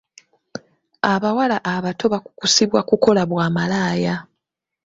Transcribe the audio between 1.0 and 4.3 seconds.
Abawala abato bakukusibwa kukola bwa malaaya.